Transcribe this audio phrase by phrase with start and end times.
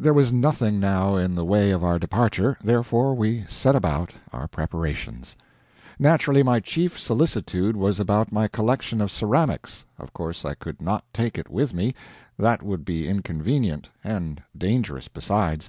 [0.00, 4.48] There was nothing now in the way of our departure, therefore we set about our
[4.48, 5.36] preparations.
[5.98, 9.84] Naturally my chief solicitude was about my collection of Ceramics.
[9.98, 11.94] Of course I could not take it with me,
[12.38, 15.68] that would be inconvenient, and dangerous besides.